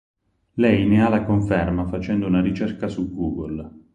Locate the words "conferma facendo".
1.23-2.25